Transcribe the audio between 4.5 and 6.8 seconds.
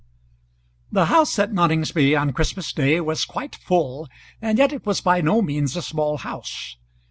yet it was by no means a small house.